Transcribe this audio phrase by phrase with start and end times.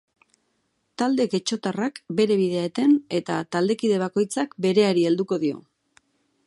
[1.01, 5.63] Talde getxoztarrak bere bidea eten eta taldekide bakoitzak bereari helduko dio.